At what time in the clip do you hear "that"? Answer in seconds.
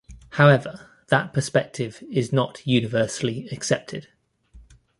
1.09-1.31